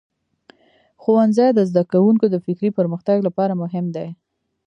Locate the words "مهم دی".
3.63-4.07